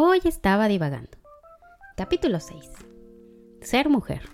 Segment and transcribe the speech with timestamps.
[0.00, 1.18] Hoy estaba divagando.
[1.96, 2.70] Capítulo 6.
[3.62, 4.28] Ser mujer.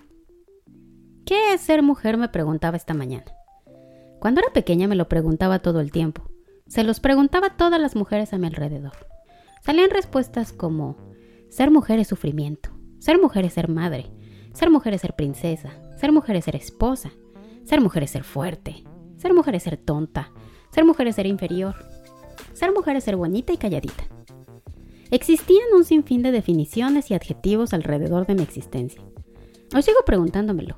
[1.25, 2.17] ¿Qué es ser mujer?
[2.17, 3.25] me preguntaba esta mañana.
[4.19, 6.29] Cuando era pequeña me lo preguntaba todo el tiempo.
[6.67, 9.07] Se los preguntaba a todas las mujeres a mi alrededor.
[9.63, 10.97] Salían respuestas como
[11.49, 12.69] ser mujer es sufrimiento,
[12.99, 14.11] ser mujer es ser madre,
[14.53, 17.09] ser mujer es ser princesa, ser mujer es ser esposa,
[17.63, 18.83] ser mujer es ser fuerte,
[19.17, 20.31] ser mujer es ser tonta,
[20.69, 21.73] ser mujer es ser inferior,
[22.53, 24.14] ser mujer es ser bonita y calladita.
[25.11, 29.01] Existían un sinfín de definiciones y adjetivos alrededor de mi existencia.
[29.73, 30.77] Hoy sigo preguntándomelo.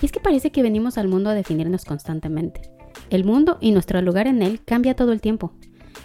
[0.00, 2.62] Y es que parece que venimos al mundo a definirnos constantemente.
[3.10, 5.52] El mundo y nuestro lugar en él cambia todo el tiempo.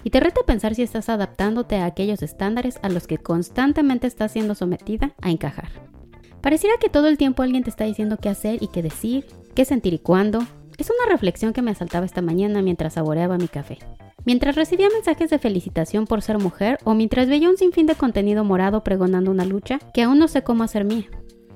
[0.03, 4.33] Y te reta pensar si estás adaptándote a aquellos estándares a los que constantemente estás
[4.33, 5.69] siendo sometida a encajar.
[6.41, 9.65] Pareciera que todo el tiempo alguien te está diciendo qué hacer y qué decir, qué
[9.65, 10.39] sentir y cuándo.
[10.77, 13.79] Es una reflexión que me asaltaba esta mañana mientras saboreaba mi café.
[14.27, 18.43] Mientras recibía mensajes de felicitación por ser mujer o mientras veía un sinfín de contenido
[18.43, 21.05] morado pregonando una lucha que aún no sé cómo hacer mía.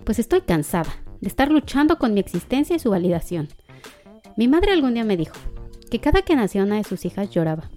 [0.05, 3.49] Pues estoy cansada de estar luchando con mi existencia y su validación.
[4.37, 5.35] Mi madre algún día me dijo
[5.89, 7.69] que cada que nació una de sus hijas lloraba,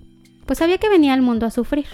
[0.46, 1.86] pues sabía que venía al mundo a sufrir.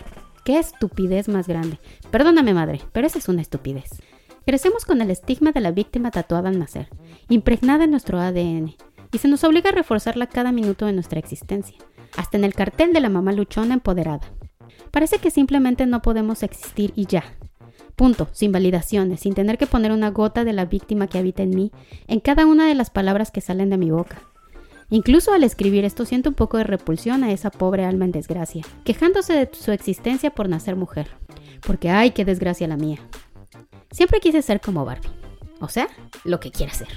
[0.45, 1.79] ¡Qué estupidez más grande!
[2.11, 4.03] Perdóname madre, pero esa es una estupidez.
[4.45, 6.91] Crecemos con el estigma de la víctima tatuada al nacer,
[7.31, 8.75] impregnada en nuestro ADN,
[9.11, 11.79] y se nos obliga a reforzarla cada minuto de nuestra existencia,
[12.17, 14.33] hasta en el cartel de la mamá luchona empoderada.
[14.91, 17.25] Parece que simplemente no podemos existir y ya.
[17.97, 21.51] Punto, sin validaciones, sin tener que poner una gota de la víctima que habita en
[21.51, 21.71] mí
[22.09, 24.23] en cada una de las palabras que salen de mi boca.
[24.89, 28.65] Incluso al escribir esto siento un poco de repulsión a esa pobre alma en desgracia,
[28.85, 31.09] quejándose de su existencia por nacer mujer.
[31.65, 32.99] Porque ay, qué desgracia la mía.
[33.93, 35.11] Siempre quise ser como Barbie.
[35.61, 35.89] O sea,
[36.25, 36.89] lo que quiera ser.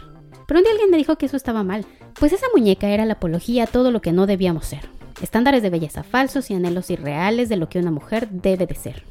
[0.48, 1.86] Pero un día alguien me dijo que eso estaba mal,
[2.20, 4.90] pues esa muñeca era la apología a todo lo que no debíamos ser.
[5.24, 9.06] Estándares de belleza falsos y anhelos irreales de lo que una mujer debe de ser.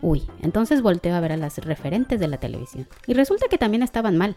[0.00, 2.88] Uy, entonces volteo a ver a las referentes de la televisión.
[3.06, 4.36] Y resulta que también estaban mal.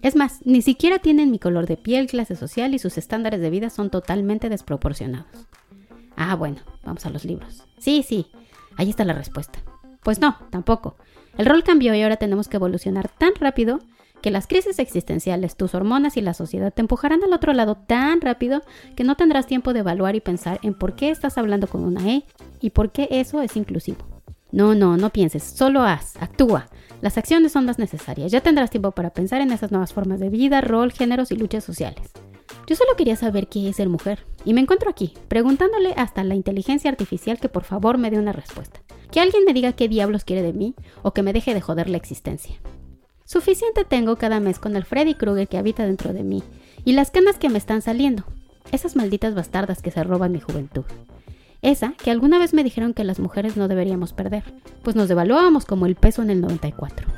[0.00, 3.50] Es más, ni siquiera tienen mi color de piel, clase social y sus estándares de
[3.50, 5.46] vida son totalmente desproporcionados.
[6.16, 7.64] Ah, bueno, vamos a los libros.
[7.76, 8.28] Sí, sí,
[8.78, 9.58] ahí está la respuesta.
[10.02, 10.96] Pues no, tampoco.
[11.36, 13.80] El rol cambió y ahora tenemos que evolucionar tan rápido
[14.22, 18.20] que las crisis existenciales, tus hormonas y la sociedad te empujarán al otro lado tan
[18.20, 18.62] rápido
[18.96, 22.08] que no tendrás tiempo de evaluar y pensar en por qué estás hablando con una
[22.10, 22.24] E
[22.60, 23.98] y por qué eso es inclusivo.
[24.52, 26.68] No, no, no pienses, solo haz, actúa.
[27.02, 28.32] Las acciones son las necesarias.
[28.32, 31.64] Ya tendrás tiempo para pensar en esas nuevas formas de vida, rol, géneros y luchas
[31.64, 32.12] sociales.
[32.66, 36.34] Yo solo quería saber qué es ser mujer y me encuentro aquí, preguntándole hasta la
[36.34, 38.80] inteligencia artificial que por favor me dé una respuesta.
[39.12, 41.88] Que alguien me diga qué diablos quiere de mí o que me deje de joder
[41.88, 42.56] la existencia.
[43.26, 46.44] Suficiente tengo cada mes con el Freddy Krueger que habita dentro de mí
[46.84, 48.22] y las canas que me están saliendo.
[48.70, 50.84] Esas malditas bastardas que se roban mi juventud.
[51.60, 54.44] Esa que alguna vez me dijeron que las mujeres no deberíamos perder,
[54.82, 57.08] pues nos devaluábamos como el peso en el 94.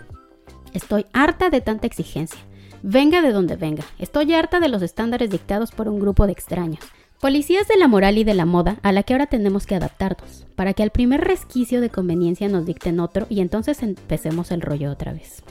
[0.72, 2.40] Estoy harta de tanta exigencia.
[2.82, 3.84] Venga de donde venga.
[3.98, 6.80] Estoy harta de los estándares dictados por un grupo de extraños,
[7.20, 10.46] Policías de la moral y de la moda a la que ahora tenemos que adaptarnos,
[10.54, 14.92] para que al primer resquicio de conveniencia nos dicten otro y entonces empecemos el rollo
[14.92, 15.42] otra vez.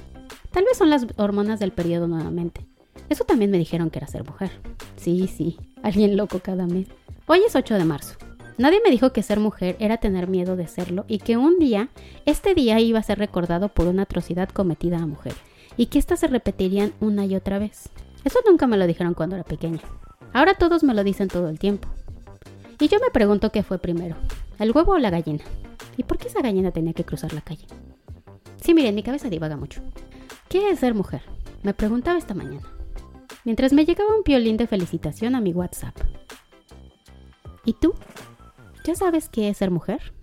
[0.51, 2.65] Tal vez son las hormonas del periodo nuevamente.
[3.09, 4.51] Eso también me dijeron que era ser mujer.
[4.95, 6.87] Sí, sí, alguien loco cada mes.
[7.27, 8.15] Hoy es 8 de marzo.
[8.57, 11.89] Nadie me dijo que ser mujer era tener miedo de serlo y que un día,
[12.25, 15.37] este día iba a ser recordado por una atrocidad cometida a mujeres
[15.77, 17.89] y que éstas se repetirían una y otra vez.
[18.23, 19.81] Eso nunca me lo dijeron cuando era pequeña.
[20.33, 21.87] Ahora todos me lo dicen todo el tiempo.
[22.79, 24.15] Y yo me pregunto qué fue primero,
[24.59, 25.43] el huevo o la gallina.
[25.95, 27.65] ¿Y por qué esa gallina tenía que cruzar la calle?
[28.61, 29.81] Sí, miren, mi cabeza divaga mucho.
[30.49, 31.21] ¿Qué es ser mujer?
[31.63, 32.67] Me preguntaba esta mañana,
[33.43, 35.95] mientras me llegaba un piolín de felicitación a mi WhatsApp.
[37.65, 37.93] ¿Y tú?
[38.85, 40.13] ¿Ya sabes qué es ser mujer?